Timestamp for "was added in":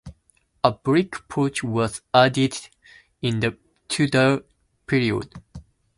1.63-3.39